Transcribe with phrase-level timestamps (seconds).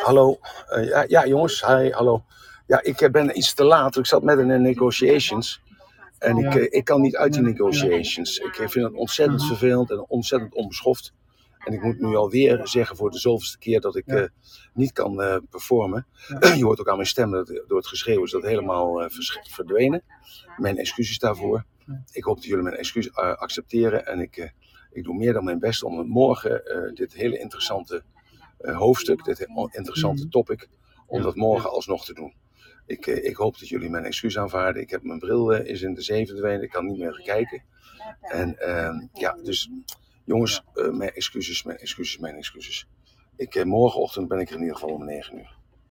[0.00, 0.38] Hallo.
[0.68, 1.66] Eh, ja, ja, jongens.
[1.66, 2.24] Hi, hallo.
[2.66, 3.96] Ja, ik eh, ben iets te laat.
[3.96, 5.62] Ik zat met in de negotiations.
[6.18, 8.38] En ik, eh, ik kan niet uit die negotiations.
[8.38, 9.48] Ik eh, vind het ontzettend Mhm.
[9.48, 11.12] vervelend en ontzettend onbeschoft.
[11.58, 14.24] En ik moet nu alweer zeggen voor de zoveelste keer dat ik eh,
[14.74, 16.06] niet kan eh, performen.
[16.56, 19.10] Je hoort ook aan mijn stem dat door het geschreeuw is dat helemaal eh,
[19.50, 20.02] verdwenen.
[20.56, 21.64] Mijn excuses daarvoor.
[22.12, 24.06] Ik hoop dat jullie mijn excuus eh, accepteren.
[24.06, 24.48] En ik, eh,
[24.92, 28.02] ik doe meer dan mijn best om morgen eh, dit hele interessante eh,
[28.62, 29.40] hoofdstuk, dit
[29.70, 30.30] interessante Mhm.
[30.30, 30.68] topic,
[31.06, 32.34] om dat morgen alsnog te doen.
[32.86, 34.82] Ik, eh, ik hoop dat jullie mijn excuus aanvaarden.
[34.82, 36.62] Ik heb mijn bril eh, is in de zee verdwenen.
[36.62, 37.62] Ik kan niet meer kijken.
[38.20, 39.70] En ehm, ja, dus
[40.24, 42.88] jongens, eh, mijn excuses, mijn excuses, mijn excuses.
[43.36, 45.56] Ik, eh, morgenochtend ben ik er in ieder geval om 9 uur.